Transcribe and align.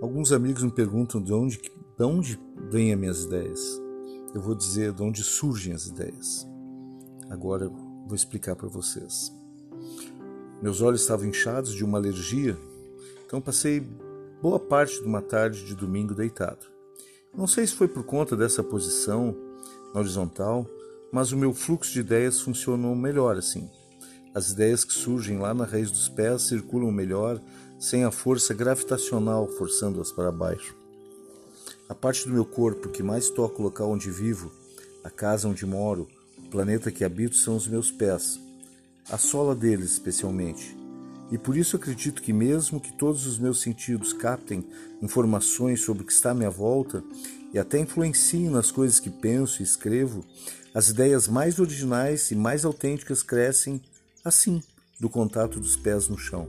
Alguns 0.00 0.30
amigos 0.30 0.62
me 0.62 0.70
perguntam 0.70 1.20
de 1.20 1.32
onde, 1.32 1.60
de 1.96 2.04
onde 2.04 2.40
vêm 2.70 2.92
as 2.92 2.98
minhas 3.00 3.24
ideias. 3.24 3.82
Eu 4.32 4.40
vou 4.40 4.54
dizer 4.54 4.92
de 4.92 5.02
onde 5.02 5.24
surgem 5.24 5.74
as 5.74 5.86
ideias. 5.86 6.46
Agora 7.28 7.68
vou 7.68 8.14
explicar 8.14 8.54
para 8.54 8.68
vocês. 8.68 9.32
Meus 10.62 10.80
olhos 10.80 11.00
estavam 11.00 11.26
inchados 11.26 11.74
de 11.74 11.84
uma 11.84 11.98
alergia, 11.98 12.56
então 13.26 13.40
passei 13.40 13.80
boa 14.40 14.60
parte 14.60 15.00
de 15.00 15.06
uma 15.06 15.20
tarde 15.20 15.64
de 15.64 15.74
domingo 15.74 16.14
deitado. 16.14 16.66
Não 17.36 17.48
sei 17.48 17.66
se 17.66 17.74
foi 17.74 17.88
por 17.88 18.04
conta 18.04 18.36
dessa 18.36 18.62
posição 18.62 19.36
na 19.92 19.98
horizontal, 20.00 20.64
mas 21.12 21.32
o 21.32 21.36
meu 21.36 21.52
fluxo 21.52 21.92
de 21.92 22.00
ideias 22.00 22.40
funcionou 22.40 22.94
melhor 22.94 23.36
assim. 23.36 23.68
As 24.38 24.52
ideias 24.52 24.84
que 24.84 24.92
surgem 24.92 25.36
lá 25.36 25.52
na 25.52 25.64
raiz 25.64 25.90
dos 25.90 26.08
pés 26.08 26.42
circulam 26.42 26.92
melhor 26.92 27.42
sem 27.76 28.04
a 28.04 28.10
força 28.12 28.54
gravitacional 28.54 29.48
forçando-as 29.48 30.12
para 30.12 30.30
baixo. 30.30 30.76
A 31.88 31.94
parte 31.94 32.24
do 32.24 32.32
meu 32.32 32.44
corpo 32.44 32.88
que 32.88 33.02
mais 33.02 33.30
toca 33.30 33.58
o 33.58 33.64
local 33.64 33.90
onde 33.90 34.12
vivo, 34.12 34.52
a 35.02 35.10
casa 35.10 35.48
onde 35.48 35.66
moro, 35.66 36.06
o 36.38 36.42
planeta 36.50 36.92
que 36.92 37.04
habito 37.04 37.34
são 37.34 37.56
os 37.56 37.66
meus 37.66 37.90
pés, 37.90 38.40
a 39.10 39.18
sola 39.18 39.56
deles 39.56 39.90
especialmente. 39.90 40.78
E 41.32 41.36
por 41.36 41.56
isso 41.56 41.74
acredito 41.74 42.22
que, 42.22 42.32
mesmo 42.32 42.80
que 42.80 42.92
todos 42.92 43.26
os 43.26 43.40
meus 43.40 43.60
sentidos 43.60 44.12
captem 44.12 44.64
informações 45.02 45.80
sobre 45.80 46.04
o 46.04 46.06
que 46.06 46.12
está 46.12 46.30
à 46.30 46.34
minha 46.34 46.48
volta 46.48 47.02
e 47.52 47.58
até 47.58 47.80
influenciem 47.80 48.48
nas 48.50 48.70
coisas 48.70 49.00
que 49.00 49.10
penso 49.10 49.60
e 49.60 49.64
escrevo, 49.64 50.24
as 50.72 50.90
ideias 50.90 51.26
mais 51.26 51.58
originais 51.58 52.30
e 52.30 52.36
mais 52.36 52.64
autênticas 52.64 53.20
crescem 53.20 53.82
assim, 54.24 54.62
do 54.98 55.08
contato 55.08 55.60
dos 55.60 55.76
pés 55.76 56.08
no 56.08 56.18
chão. 56.18 56.48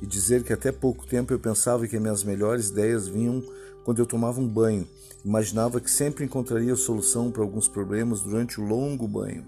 E 0.00 0.06
dizer 0.06 0.42
que 0.44 0.52
até 0.52 0.72
pouco 0.72 1.06
tempo 1.06 1.32
eu 1.32 1.38
pensava 1.38 1.86
que 1.86 1.98
minhas 1.98 2.24
melhores 2.24 2.68
ideias 2.68 3.08
vinham 3.08 3.42
quando 3.84 3.98
eu 3.98 4.06
tomava 4.06 4.40
um 4.40 4.48
banho. 4.48 4.88
Imaginava 5.24 5.80
que 5.80 5.90
sempre 5.90 6.24
encontraria 6.24 6.74
solução 6.76 7.30
para 7.30 7.42
alguns 7.42 7.68
problemas 7.68 8.20
durante 8.20 8.60
o 8.60 8.64
longo 8.64 9.06
banho, 9.06 9.44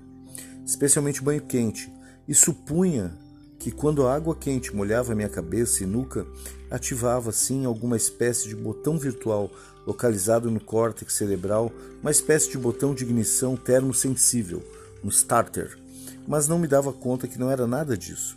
especialmente 0.67 1.21
o 1.21 1.25
banho 1.25 1.41
quente, 1.43 1.91
e 2.29 2.35
supunha 2.35 3.17
que 3.59 3.71
quando 3.71 4.07
a 4.07 4.15
água 4.15 4.35
quente 4.35 4.75
molhava 4.75 5.15
minha 5.15 5.29
cabeça 5.29 5.83
e 5.83 5.87
nuca, 5.87 6.27
ativava 6.71 7.31
assim 7.31 7.65
alguma 7.65 7.97
espécie 7.97 8.49
de 8.49 8.57
botão 8.57 8.99
virtual 8.99 9.51
localizado 9.87 10.51
no 10.51 10.61
córtex 10.61 11.15
cerebral, 11.15 11.73
uma 12.01 12.11
espécie 12.11 12.51
de 12.51 12.59
botão 12.59 12.95
de 12.95 13.05
ignição 13.05 13.57
termosensível, 13.57 14.63
um 15.03 15.09
starter, 15.09 15.79
mas 16.27 16.49
não 16.49 16.59
me 16.59 16.69
dava 16.69 16.93
conta 16.93 17.29
que 17.29 17.39
não 17.39 17.51
era 17.51 17.67
nada 17.67 17.97
disso. 17.97 18.37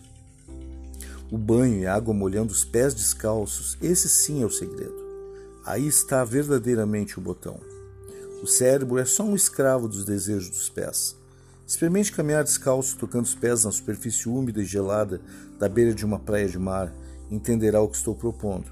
O 1.31 1.38
banho 1.38 1.80
e 1.80 1.86
a 1.86 1.95
água 1.95 2.14
molhando 2.14 2.53
os 2.53 2.64
pés 2.64 2.94
descalços, 2.94 3.77
esse 3.81 4.08
sim 4.08 4.44
é 4.44 4.45
o 4.45 4.52
segredo. 4.52 4.95
Aí 5.66 5.88
está 5.88 6.23
verdadeiramente 6.23 7.17
o 7.17 7.22
botão. 7.22 7.59
O 8.44 8.47
cérebro 8.47 9.00
é 9.00 9.05
só 9.05 9.23
um 9.23 9.36
escravo 9.36 9.88
dos 9.88 10.05
desejos 10.05 10.50
dos 10.50 10.69
pés. 10.69 11.16
Experimente 11.67 12.11
caminhar 12.11 12.44
descalço, 12.44 12.95
tocando 12.95 13.25
os 13.25 13.33
pés 13.33 13.66
na 13.66 13.72
superfície 13.72 14.30
úmida 14.30 14.61
e 14.61 14.66
gelada 14.66 15.20
da 15.58 15.67
beira 15.67 15.95
de 15.95 16.05
uma 16.05 16.20
praia 16.20 16.47
de 16.47 16.59
mar, 16.59 16.94
entenderá 17.31 17.81
o 17.81 17.88
que 17.88 17.97
estou 17.97 18.14
propondo. 18.14 18.72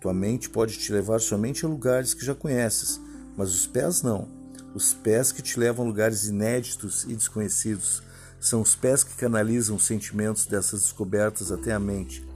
Tua 0.00 0.14
mente 0.14 0.48
pode 0.48 0.78
te 0.78 0.92
levar 0.92 1.20
somente 1.20 1.66
a 1.66 1.68
lugares 1.68 2.14
que 2.14 2.24
já 2.24 2.34
conheces, 2.34 2.98
mas 3.36 3.52
os 3.52 3.66
pés 3.66 4.02
não. 4.02 4.28
Os 4.74 4.94
pés 4.94 5.30
que 5.30 5.42
te 5.42 5.60
levam 5.60 5.84
a 5.84 5.88
lugares 5.88 6.24
inéditos 6.24 7.04
e 7.04 7.14
desconhecidos, 7.14 8.02
são 8.40 8.60
os 8.60 8.76
pés 8.76 9.02
que 9.02 9.16
canalizam 9.16 9.76
os 9.76 9.84
sentimentos 9.84 10.46
dessas 10.46 10.82
descobertas 10.82 11.50
até 11.50 11.72
a 11.72 11.78
mente. 11.78 12.26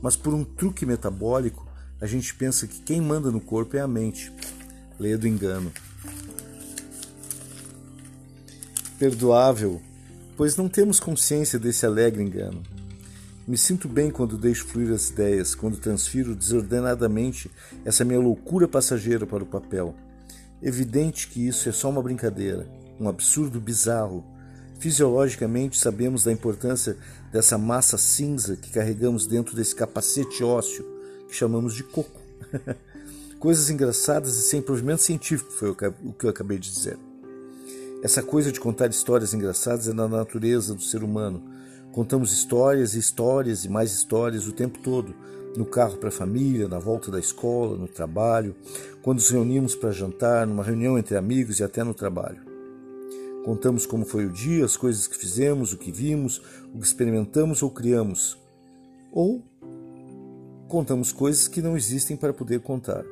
Mas 0.00 0.16
por 0.16 0.34
um 0.34 0.44
truque 0.44 0.86
metabólico, 0.86 1.66
a 2.00 2.06
gente 2.06 2.34
pensa 2.34 2.66
que 2.66 2.80
quem 2.80 3.00
manda 3.00 3.30
no 3.30 3.40
corpo 3.40 3.76
é 3.76 3.80
a 3.80 3.88
mente. 3.88 4.32
Leia 4.98 5.16
do 5.16 5.26
engano. 5.26 5.72
Perdoável, 8.98 9.80
pois 10.36 10.56
não 10.56 10.68
temos 10.68 11.00
consciência 11.00 11.58
desse 11.58 11.84
alegre 11.84 12.22
engano. 12.22 12.62
Me 13.46 13.56
sinto 13.56 13.88
bem 13.88 14.10
quando 14.10 14.36
deixo 14.36 14.66
fluir 14.66 14.92
as 14.92 15.08
ideias, 15.08 15.54
quando 15.54 15.76
transfiro 15.76 16.34
desordenadamente 16.34 17.50
essa 17.84 18.04
minha 18.04 18.18
loucura 18.18 18.66
passageira 18.66 19.26
para 19.26 19.42
o 19.42 19.46
papel. 19.46 19.94
Evidente 20.60 21.28
que 21.28 21.46
isso 21.46 21.68
é 21.68 21.72
só 21.72 21.88
uma 21.88 22.02
brincadeira, 22.02 22.66
um 22.98 23.08
absurdo 23.08 23.60
bizarro, 23.60 24.24
Fisiologicamente, 24.78 25.78
sabemos 25.78 26.22
da 26.22 26.32
importância 26.32 26.96
dessa 27.32 27.56
massa 27.56 27.96
cinza 27.96 28.56
que 28.56 28.70
carregamos 28.70 29.26
dentro 29.26 29.56
desse 29.56 29.74
capacete 29.74 30.44
ósseo 30.44 30.84
que 31.28 31.34
chamamos 31.34 31.74
de 31.74 31.82
coco. 31.82 32.20
Coisas 33.38 33.68
engraçadas 33.70 34.36
e 34.38 34.42
sem 34.42 34.62
provimento 34.62 35.02
científico 35.02 35.52
foi 35.52 35.70
o 35.70 35.74
que 35.74 36.24
eu 36.24 36.30
acabei 36.30 36.58
de 36.58 36.70
dizer. 36.70 36.98
Essa 38.02 38.22
coisa 38.22 38.52
de 38.52 38.60
contar 38.60 38.88
histórias 38.88 39.34
engraçadas 39.34 39.88
é 39.88 39.92
na 39.92 40.08
natureza 40.08 40.74
do 40.74 40.82
ser 40.82 41.02
humano. 41.02 41.42
Contamos 41.92 42.32
histórias 42.32 42.94
e 42.94 42.98
histórias 42.98 43.64
e 43.64 43.68
mais 43.68 43.92
histórias 43.92 44.46
o 44.46 44.52
tempo 44.52 44.78
todo, 44.78 45.14
no 45.56 45.64
carro 45.64 45.96
para 45.96 46.10
a 46.10 46.12
família, 46.12 46.68
na 46.68 46.78
volta 46.78 47.10
da 47.10 47.18
escola, 47.18 47.76
no 47.76 47.88
trabalho, 47.88 48.54
quando 49.02 49.18
nos 49.18 49.30
reunimos 49.30 49.74
para 49.74 49.90
jantar, 49.90 50.46
numa 50.46 50.62
reunião 50.62 50.98
entre 50.98 51.16
amigos 51.16 51.58
e 51.58 51.64
até 51.64 51.82
no 51.82 51.94
trabalho. 51.94 52.45
Contamos 53.46 53.86
como 53.86 54.04
foi 54.04 54.26
o 54.26 54.32
dia, 54.32 54.64
as 54.64 54.76
coisas 54.76 55.06
que 55.06 55.16
fizemos, 55.16 55.72
o 55.72 55.78
que 55.78 55.92
vimos, 55.92 56.42
o 56.74 56.80
que 56.80 56.84
experimentamos 56.84 57.62
ou 57.62 57.70
criamos. 57.70 58.36
Ou 59.12 59.40
contamos 60.66 61.12
coisas 61.12 61.46
que 61.46 61.62
não 61.62 61.76
existem 61.76 62.16
para 62.16 62.32
poder 62.32 62.58
contar. 62.58 63.04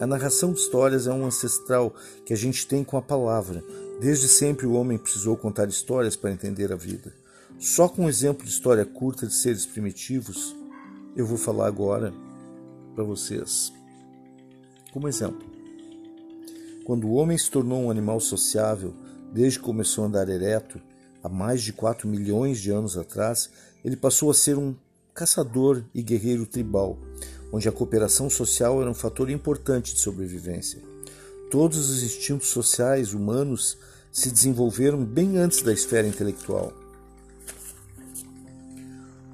A 0.00 0.06
narração 0.06 0.50
de 0.54 0.60
histórias 0.60 1.06
é 1.06 1.12
um 1.12 1.26
ancestral 1.26 1.94
que 2.24 2.32
a 2.32 2.36
gente 2.36 2.66
tem 2.66 2.82
com 2.82 2.96
a 2.96 3.02
palavra. 3.02 3.62
Desde 4.00 4.28
sempre 4.28 4.64
o 4.66 4.72
homem 4.72 4.96
precisou 4.96 5.36
contar 5.36 5.68
histórias 5.68 6.16
para 6.16 6.32
entender 6.32 6.72
a 6.72 6.76
vida. 6.76 7.12
Só 7.58 7.86
com 7.86 8.06
um 8.06 8.08
exemplo 8.08 8.46
de 8.46 8.50
história 8.50 8.86
curta 8.86 9.26
de 9.26 9.34
seres 9.34 9.66
primitivos, 9.66 10.56
eu 11.14 11.26
vou 11.26 11.36
falar 11.36 11.66
agora 11.66 12.14
para 12.94 13.04
vocês. 13.04 13.70
Como 14.90 15.06
exemplo, 15.06 15.46
quando 16.86 17.06
o 17.06 17.12
homem 17.12 17.36
se 17.36 17.50
tornou 17.50 17.82
um 17.82 17.90
animal 17.90 18.20
sociável, 18.20 18.94
Desde 19.32 19.58
que 19.58 19.64
começou 19.64 20.04
a 20.04 20.08
andar 20.08 20.28
ereto, 20.28 20.78
há 21.24 21.28
mais 21.28 21.62
de 21.62 21.72
4 21.72 22.06
milhões 22.06 22.60
de 22.60 22.70
anos 22.70 22.98
atrás, 22.98 23.48
ele 23.82 23.96
passou 23.96 24.30
a 24.30 24.34
ser 24.34 24.58
um 24.58 24.74
caçador 25.14 25.82
e 25.94 26.02
guerreiro 26.02 26.44
tribal, 26.44 26.98
onde 27.50 27.66
a 27.66 27.72
cooperação 27.72 28.28
social 28.28 28.82
era 28.82 28.90
um 28.90 28.94
fator 28.94 29.30
importante 29.30 29.94
de 29.94 30.00
sobrevivência. 30.00 30.82
Todos 31.50 31.88
os 31.88 32.02
instintos 32.02 32.48
sociais 32.48 33.14
humanos 33.14 33.78
se 34.12 34.30
desenvolveram 34.30 35.02
bem 35.02 35.38
antes 35.38 35.62
da 35.62 35.72
esfera 35.72 36.06
intelectual. 36.06 36.70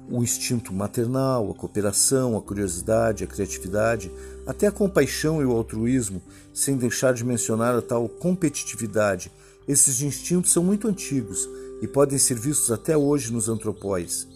O 0.09 0.23
instinto 0.23 0.73
maternal, 0.73 1.51
a 1.51 1.53
cooperação, 1.53 2.37
a 2.37 2.41
curiosidade, 2.41 3.25
a 3.25 3.27
criatividade, 3.27 4.09
até 4.47 4.67
a 4.67 4.71
compaixão 4.71 5.41
e 5.41 5.45
o 5.45 5.51
altruísmo, 5.51 6.21
sem 6.53 6.77
deixar 6.77 7.13
de 7.13 7.25
mencionar 7.25 7.75
a 7.75 7.81
tal 7.81 8.07
competitividade 8.07 9.29
esses 9.69 10.01
instintos 10.01 10.51
são 10.51 10.63
muito 10.63 10.87
antigos 10.87 11.47
e 11.79 11.87
podem 11.87 12.17
ser 12.17 12.33
vistos 12.39 12.71
até 12.71 12.97
hoje 12.97 13.31
nos 13.31 13.47
antropóides. 13.47 14.27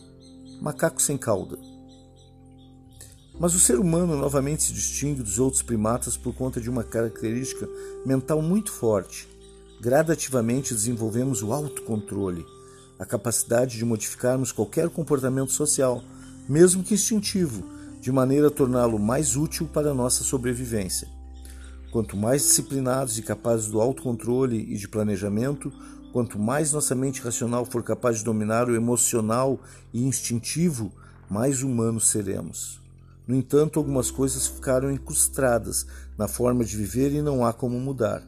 Macaco 0.61 1.01
sem 1.01 1.17
cauda. 1.17 1.57
Mas 3.39 3.55
o 3.55 3.59
ser 3.59 3.79
humano 3.79 4.15
novamente 4.15 4.61
se 4.61 4.71
distingue 4.71 5.23
dos 5.23 5.39
outros 5.39 5.63
primatas 5.63 6.15
por 6.15 6.35
conta 6.35 6.61
de 6.61 6.69
uma 6.69 6.83
característica 6.83 7.67
mental 8.05 8.43
muito 8.43 8.71
forte. 8.71 9.27
Gradativamente 9.81 10.71
desenvolvemos 10.71 11.41
o 11.41 11.51
autocontrole, 11.51 12.45
a 12.99 13.05
capacidade 13.05 13.75
de 13.75 13.83
modificarmos 13.83 14.51
qualquer 14.51 14.87
comportamento 14.87 15.51
social, 15.51 16.03
mesmo 16.47 16.83
que 16.83 16.93
instintivo, 16.93 17.63
de 17.99 18.11
maneira 18.11 18.49
a 18.49 18.51
torná-lo 18.51 18.99
mais 18.99 19.35
útil 19.35 19.67
para 19.73 19.89
a 19.89 19.95
nossa 19.95 20.23
sobrevivência. 20.23 21.07
Quanto 21.93 22.17
mais 22.17 22.41
disciplinados 22.41 23.19
e 23.19 23.21
capazes 23.21 23.67
do 23.67 23.79
autocontrole 23.79 24.57
e 24.57 24.75
de 24.75 24.87
planejamento, 24.87 25.71
quanto 26.11 26.39
mais 26.39 26.73
nossa 26.73 26.95
mente 26.95 27.21
racional 27.21 27.65
for 27.65 27.83
capaz 27.83 28.17
de 28.17 28.23
dominar 28.23 28.67
o 28.67 28.75
emocional 28.75 29.59
e 29.93 30.03
instintivo, 30.03 30.91
mais 31.29 31.61
humanos 31.61 32.09
seremos. 32.09 32.81
No 33.27 33.35
entanto, 33.35 33.77
algumas 33.77 34.09
coisas 34.09 34.47
ficaram 34.47 34.91
incrustadas 34.91 35.85
na 36.17 36.27
forma 36.27 36.65
de 36.65 36.75
viver 36.75 37.13
e 37.13 37.21
não 37.21 37.45
há 37.45 37.53
como 37.53 37.79
mudar. 37.79 38.23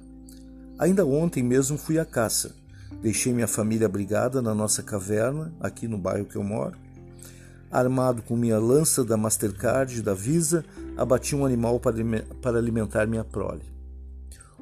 Ainda 0.77 1.03
ontem 1.03 1.41
mesmo 1.41 1.75
fui 1.75 1.97
à 1.97 2.05
caça. 2.05 2.55
Deixei 3.01 3.33
minha 3.33 3.47
família 3.47 3.87
abrigada 3.87 4.43
na 4.43 4.53
nossa 4.53 4.83
caverna, 4.83 5.51
aqui 5.59 5.87
no 5.87 5.97
bairro 5.97 6.27
que 6.27 6.35
eu 6.35 6.43
moro. 6.43 6.77
Armado 7.71 8.21
com 8.21 8.37
minha 8.37 8.59
lança 8.59 9.03
da 9.03 9.17
Mastercard 9.17 10.03
da 10.03 10.13
Visa, 10.13 10.63
abati 10.97 11.35
um 11.35 11.45
animal 11.45 11.79
para 11.79 12.57
alimentar 12.57 13.05
minha 13.05 13.23
prole. 13.23 13.63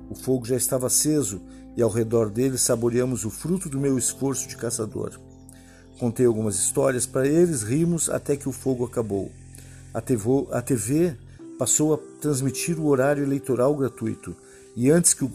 O 0.09 0.15
fogo 0.15 0.45
já 0.45 0.55
estava 0.55 0.87
aceso 0.87 1.41
e 1.75 1.81
ao 1.81 1.89
redor 1.89 2.29
dele 2.29 2.57
saboreamos 2.57 3.25
o 3.25 3.29
fruto 3.29 3.69
do 3.69 3.79
meu 3.79 3.97
esforço 3.97 4.47
de 4.47 4.57
caçador. 4.57 5.19
Contei 5.99 6.25
algumas 6.25 6.55
histórias 6.55 7.05
para 7.05 7.27
eles, 7.27 7.63
rimos 7.63 8.09
até 8.09 8.35
que 8.35 8.49
o 8.49 8.51
fogo 8.51 8.85
acabou. 8.85 9.31
A 9.93 10.01
TV, 10.01 10.47
a 10.51 10.61
TV 10.61 11.15
passou 11.57 11.93
a 11.93 11.97
transmitir 12.19 12.79
o 12.79 12.87
horário 12.87 13.23
eleitoral 13.23 13.75
gratuito. 13.75 14.35
E 14.75 14.89
antes 14.89 15.13
que 15.13 15.23
o 15.23 15.29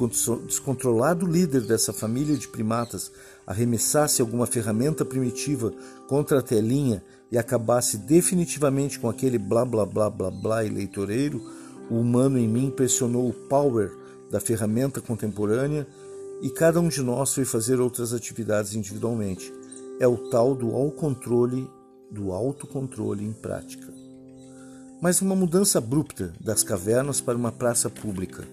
descontrolado 0.47 1.25
líder 1.25 1.61
dessa 1.63 1.93
família 1.93 2.37
de 2.37 2.49
primatas 2.49 3.13
arremessasse 3.47 4.21
alguma 4.21 4.47
ferramenta 4.47 5.05
primitiva 5.05 5.73
contra 6.09 6.41
a 6.41 6.43
telinha 6.43 7.03
e 7.31 7.39
acabasse 7.39 7.99
definitivamente 7.99 8.99
com 8.99 9.09
aquele 9.09 9.39
blá 9.39 9.65
blá 9.65 9.87
blá 9.87 10.11
blá 10.11 10.31
blá 10.31 10.65
eleitoreiro, 10.65 11.41
o 11.91 12.01
humano 12.01 12.39
em 12.39 12.49
mim 12.49 12.71
pressionou 12.71 13.29
o 13.29 13.33
power 13.33 13.93
da 14.31 14.41
ferramenta 14.41 15.01
contemporânea 15.01 15.87
e 16.43 16.51
cada 16.51 16.81
um 16.81 16.89
de 16.89 17.03
nós 17.03 17.35
foi 17.35 17.45
fazer 17.45 17.81
outras 17.81 18.13
atividades 18.13 18.75
individualmente. 18.75 19.53
É 20.01 20.07
o 20.07 20.17
tal 20.31 20.55
do 20.55 20.75
autocontrole, 20.75 21.69
do 22.11 22.33
autocontrole 22.33 23.25
em 23.25 23.33
prática. 23.33 23.93
Mas 25.01 25.21
uma 25.21 25.35
mudança 25.35 25.79
abrupta 25.79 26.33
das 26.41 26.63
cavernas 26.63 27.21
para 27.21 27.37
uma 27.37 27.53
praça 27.53 27.89
pública. 27.89 28.45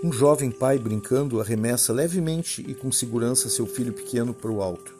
Um 0.00 0.12
jovem 0.12 0.48
pai 0.52 0.78
brincando 0.78 1.40
arremessa 1.40 1.92
levemente 1.92 2.62
e 2.62 2.72
com 2.72 2.92
segurança 2.92 3.48
seu 3.48 3.66
filho 3.66 3.92
pequeno 3.92 4.32
para 4.32 4.48
o 4.48 4.62
alto. 4.62 4.96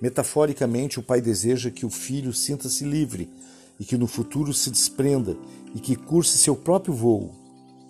Metaforicamente, 0.00 0.98
o 0.98 1.02
pai 1.02 1.20
deseja 1.20 1.70
que 1.70 1.84
o 1.84 1.90
filho 1.90 2.32
sinta-se 2.32 2.82
livre 2.82 3.28
e 3.78 3.84
que 3.84 3.98
no 3.98 4.06
futuro 4.06 4.54
se 4.54 4.70
desprenda 4.70 5.36
e 5.74 5.80
que 5.80 5.94
curse 5.94 6.38
seu 6.38 6.56
próprio 6.56 6.94
voo. 6.94 7.30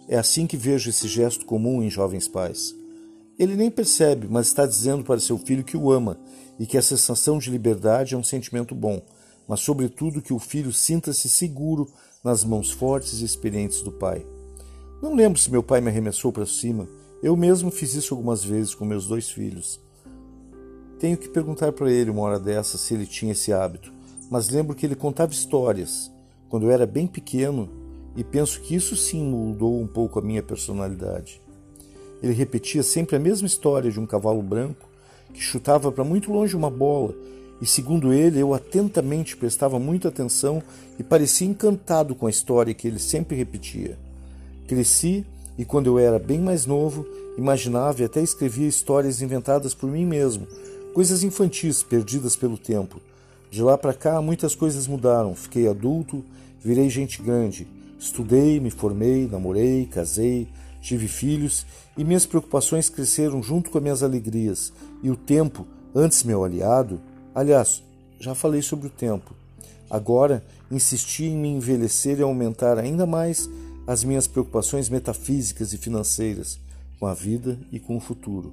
É 0.08 0.18
assim 0.18 0.44
que 0.44 0.56
vejo 0.56 0.90
esse 0.90 1.06
gesto 1.06 1.46
comum 1.46 1.80
em 1.80 1.88
jovens 1.88 2.26
pais. 2.26 2.74
Ele 3.38 3.54
nem 3.54 3.70
percebe, 3.70 4.26
mas 4.28 4.48
está 4.48 4.66
dizendo 4.66 5.04
para 5.04 5.20
seu 5.20 5.38
filho 5.38 5.62
que 5.62 5.76
o 5.76 5.92
ama 5.92 6.18
e 6.58 6.66
que 6.66 6.76
a 6.76 6.82
sensação 6.82 7.38
de 7.38 7.50
liberdade 7.50 8.16
é 8.16 8.18
um 8.18 8.24
sentimento 8.24 8.74
bom, 8.74 9.00
mas, 9.46 9.60
sobretudo, 9.60 10.20
que 10.20 10.32
o 10.32 10.40
filho 10.40 10.72
sinta-se 10.72 11.28
seguro 11.28 11.88
nas 12.22 12.42
mãos 12.42 12.72
fortes 12.72 13.20
e 13.20 13.24
experientes 13.24 13.80
do 13.80 13.92
pai. 13.92 14.26
Não 15.02 15.16
lembro 15.16 15.37
se 15.37 15.50
meu 15.50 15.64
pai 15.64 15.81
me 15.81 15.88
arremessou 15.88 16.31
para 16.31 16.46
cima. 16.46 16.88
Eu 17.20 17.37
mesmo 17.37 17.72
fiz 17.72 17.93
isso 17.93 18.14
algumas 18.14 18.44
vezes 18.44 18.72
com 18.72 18.84
meus 18.84 19.04
dois 19.04 19.28
filhos. 19.28 19.81
Tenho 21.00 21.16
que 21.16 21.28
perguntar 21.28 21.72
para 21.72 21.90
ele 21.90 22.08
uma 22.08 22.22
hora 22.22 22.38
dessa 22.38 22.78
se 22.78 22.94
ele 22.94 23.04
tinha 23.04 23.32
esse 23.32 23.52
hábito, 23.52 23.93
mas 24.31 24.49
lembro 24.49 24.76
que 24.76 24.87
ele 24.87 24.94
contava 24.94 25.32
histórias 25.32 26.08
quando 26.49 26.66
eu 26.66 26.70
era 26.70 26.87
bem 26.87 27.08
pequeno 27.08 27.69
e 28.14 28.22
penso 28.22 28.60
que 28.60 28.76
isso 28.76 28.94
sim 28.94 29.25
mudou 29.25 29.81
um 29.81 29.88
pouco 29.88 30.20
a 30.20 30.22
minha 30.22 30.40
personalidade. 30.40 31.43
Ele 32.22 32.32
repetia 32.32 32.84
sempre 32.84 33.16
a 33.16 33.19
mesma 33.19 33.48
história 33.48 33.90
de 33.90 33.98
um 33.98 34.06
cavalo 34.06 34.40
branco 34.40 34.88
que 35.34 35.40
chutava 35.40 35.90
para 35.90 36.05
muito 36.05 36.31
longe 36.31 36.55
uma 36.55 36.70
bola, 36.70 37.12
e 37.60 37.66
segundo 37.66 38.12
ele, 38.12 38.38
eu 38.38 38.55
atentamente 38.55 39.37
prestava 39.37 39.81
muita 39.81 40.08
atenção 40.08 40.62
e 40.96 41.02
parecia 41.02 41.48
encantado 41.48 42.14
com 42.14 42.28
a 42.28 42.31
história 42.31 42.72
que 42.72 42.87
ele 42.87 43.00
sempre 43.00 43.34
repetia. 43.37 43.98
Cresci 44.72 45.26
e, 45.58 45.66
quando 45.66 45.86
eu 45.88 45.98
era 45.98 46.19
bem 46.19 46.40
mais 46.40 46.64
novo, 46.64 47.06
imaginava 47.36 48.00
e 48.00 48.04
até 48.06 48.22
escrevia 48.22 48.66
histórias 48.66 49.20
inventadas 49.20 49.74
por 49.74 49.90
mim 49.90 50.06
mesmo, 50.06 50.46
coisas 50.94 51.22
infantis 51.22 51.82
perdidas 51.82 52.36
pelo 52.36 52.56
tempo. 52.56 52.98
De 53.50 53.62
lá 53.62 53.76
para 53.76 53.92
cá, 53.92 54.22
muitas 54.22 54.54
coisas 54.54 54.86
mudaram. 54.86 55.34
Fiquei 55.34 55.69
adulto, 55.69 56.24
virei 56.58 56.88
gente 56.88 57.20
grande. 57.20 57.69
Estudei, 57.98 58.58
me 58.60 58.70
formei, 58.70 59.28
namorei, 59.30 59.84
casei, 59.84 60.48
tive 60.80 61.06
filhos 61.06 61.66
e 61.94 62.02
minhas 62.02 62.24
preocupações 62.24 62.88
cresceram 62.88 63.42
junto 63.42 63.69
com 63.69 63.76
as 63.76 63.84
minhas 63.84 64.02
alegrias. 64.02 64.72
E 65.02 65.10
o 65.10 65.16
tempo, 65.16 65.66
antes 65.94 66.24
meu 66.24 66.44
aliado, 66.44 66.98
aliás, 67.34 67.82
já 68.19 68.34
falei 68.34 68.62
sobre 68.62 68.86
o 68.86 68.90
tempo. 68.90 69.34
Agora 69.90 70.42
insisti 70.70 71.24
em 71.24 71.36
me 71.36 71.48
envelhecer 71.48 72.19
e 72.19 72.22
aumentar 72.22 72.78
ainda 72.78 73.04
mais 73.04 73.50
as 73.87 74.05
minhas 74.05 74.26
preocupações 74.26 74.88
metafísicas 74.88 75.73
e 75.73 75.79
financeiras 75.79 76.58
com 76.99 77.06
a 77.06 77.14
vida 77.14 77.58
e 77.73 77.81
com 77.81 77.96
o 77.96 78.00
futuro. 78.00 78.52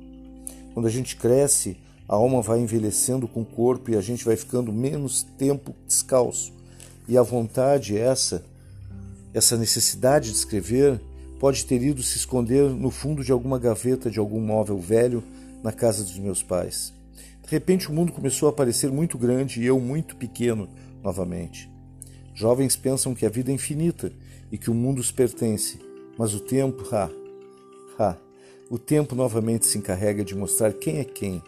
Quando 0.73 0.87
a 0.87 0.91
gente 0.91 1.15
cresce, 1.15 1.77
a 2.07 2.15
alma 2.15 2.41
vai 2.41 2.59
envelhecendo 2.59 3.27
com 3.27 3.41
o 3.41 3.45
corpo 3.45 3.91
e 3.91 3.95
a 3.95 4.01
gente 4.01 4.25
vai 4.25 4.35
ficando 4.35 4.73
menos 4.73 5.23
tempo 5.37 5.75
descalço. 5.85 6.51
E 7.07 7.17
a 7.17 7.21
vontade 7.21 7.97
essa, 7.97 8.43
essa 9.33 9.55
necessidade 9.55 10.29
de 10.29 10.35
escrever, 10.35 10.99
pode 11.39 11.65
ter 11.65 11.81
ido 11.81 12.01
se 12.01 12.17
esconder 12.17 12.69
no 12.69 12.89
fundo 12.89 13.23
de 13.23 13.31
alguma 13.31 13.59
gaveta 13.59 14.09
de 14.09 14.19
algum 14.19 14.41
móvel 14.41 14.79
velho 14.79 15.23
na 15.63 15.71
casa 15.71 16.03
dos 16.03 16.17
meus 16.17 16.41
pais. 16.41 16.93
De 17.43 17.51
repente 17.51 17.89
o 17.89 17.93
mundo 17.93 18.11
começou 18.11 18.49
a 18.49 18.53
parecer 18.53 18.91
muito 18.91 19.17
grande 19.17 19.61
e 19.61 19.65
eu 19.65 19.79
muito 19.79 20.15
pequeno 20.15 20.67
novamente. 21.03 21.69
Jovens 22.33 22.75
pensam 22.75 23.13
que 23.13 23.25
a 23.25 23.29
vida 23.29 23.51
é 23.51 23.53
infinita 23.53 24.11
e 24.51 24.57
que 24.57 24.69
o 24.69 24.73
mundo 24.73 24.99
os 24.99 25.11
pertence, 25.11 25.79
mas 26.17 26.33
o 26.33 26.39
tempo, 26.39 26.83
ha, 26.93 27.09
ha, 27.97 28.17
o 28.69 28.77
tempo 28.77 29.15
novamente 29.15 29.65
se 29.65 29.77
encarrega 29.77 30.23
de 30.23 30.35
mostrar 30.35 30.73
quem 30.73 30.99
é 30.99 31.03
quem 31.03 31.41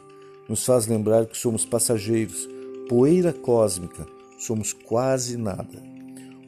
nos 0.47 0.65
faz 0.65 0.87
lembrar 0.87 1.25
que 1.25 1.37
somos 1.37 1.65
passageiros, 1.65 2.47
poeira 2.89 3.31
cósmica, 3.31 4.05
somos 4.37 4.73
quase 4.73 5.37
nada. 5.37 5.81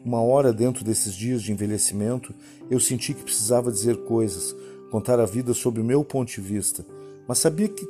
Uma 0.04 0.22
hora 0.22 0.52
dentro 0.52 0.84
desses 0.84 1.14
dias 1.14 1.42
de 1.42 1.52
envelhecimento, 1.52 2.34
eu 2.70 2.80
senti 2.80 3.14
que 3.14 3.24
precisava 3.24 3.72
dizer 3.72 3.98
coisas, 4.04 4.56
contar 4.92 5.20
a 5.20 5.26
vida 5.26 5.54
sob 5.54 5.80
o 5.80 5.84
meu 5.84 6.04
ponto 6.04 6.32
de 6.32 6.42
vista, 6.42 6.86
mas 7.28 7.38
sabia 7.38 7.70
que 7.70 7.86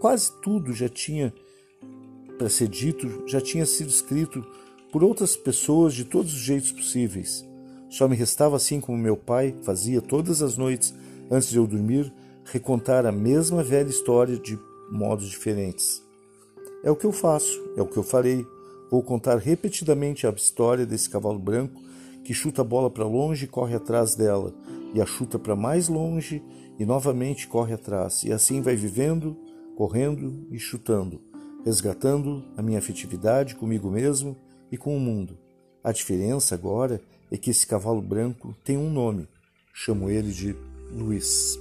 quase 0.00 0.32
tudo 0.42 0.72
já 0.72 0.88
tinha 0.88 1.32
para 2.36 2.48
ser 2.48 2.66
dito, 2.66 3.22
já 3.28 3.40
tinha 3.40 3.64
sido 3.64 3.88
escrito 3.88 4.44
por 4.90 5.04
outras 5.04 5.36
pessoas 5.36 5.94
de 5.94 6.04
todos 6.04 6.34
os 6.34 6.40
jeitos 6.40 6.72
possíveis. 6.72 7.46
Só 7.92 8.08
me 8.08 8.16
restava, 8.16 8.56
assim 8.56 8.80
como 8.80 8.96
meu 8.96 9.18
pai 9.18 9.54
fazia 9.64 10.00
todas 10.00 10.40
as 10.40 10.56
noites 10.56 10.94
antes 11.30 11.50
de 11.50 11.58
eu 11.58 11.66
dormir, 11.66 12.10
recontar 12.42 13.04
a 13.04 13.12
mesma 13.12 13.62
velha 13.62 13.90
história 13.90 14.38
de 14.38 14.58
modos 14.90 15.28
diferentes. 15.28 16.02
É 16.82 16.90
o 16.90 16.96
que 16.96 17.04
eu 17.04 17.12
faço, 17.12 17.62
é 17.76 17.82
o 17.82 17.86
que 17.86 17.98
eu 17.98 18.02
farei. 18.02 18.46
Vou 18.90 19.02
contar 19.02 19.36
repetidamente 19.36 20.26
a 20.26 20.30
história 20.30 20.86
desse 20.86 21.10
cavalo 21.10 21.38
branco 21.38 21.82
que 22.24 22.32
chuta 22.32 22.62
a 22.62 22.64
bola 22.64 22.88
para 22.88 23.04
longe 23.04 23.44
e 23.44 23.48
corre 23.48 23.74
atrás 23.74 24.14
dela, 24.14 24.54
e 24.94 25.00
a 25.00 25.04
chuta 25.04 25.38
para 25.38 25.54
mais 25.54 25.86
longe 25.88 26.42
e 26.78 26.86
novamente 26.86 27.46
corre 27.46 27.74
atrás, 27.74 28.22
e 28.24 28.32
assim 28.32 28.62
vai 28.62 28.74
vivendo, 28.74 29.36
correndo 29.76 30.46
e 30.50 30.58
chutando, 30.58 31.20
resgatando 31.62 32.42
a 32.56 32.62
minha 32.62 32.78
afetividade 32.78 33.54
comigo 33.54 33.90
mesmo 33.90 34.34
e 34.70 34.78
com 34.78 34.96
o 34.96 35.00
mundo. 35.00 35.36
A 35.84 35.92
diferença 35.92 36.54
agora 36.54 36.98
é 37.32 37.38
que 37.38 37.50
esse 37.50 37.66
cavalo 37.66 38.02
branco 38.02 38.54
tem 38.62 38.76
um 38.76 38.90
nome. 38.90 39.26
Chamo 39.72 40.10
ele 40.10 40.30
de 40.30 40.54
Luiz. 40.92 41.58